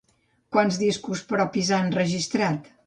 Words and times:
Quants 0.55 0.79
discos 0.85 1.21
propis 1.35 1.71
ha 1.77 1.85
enregistrat? 1.91 2.77